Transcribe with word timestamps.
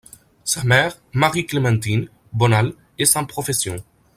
Sa 0.45 0.63
mère, 0.63 0.97
Marie 1.13 1.45
Clémentine 1.45 2.09
Bonal 2.33 2.73
est 2.97 3.05
sans 3.05 3.23
profession. 3.23 3.75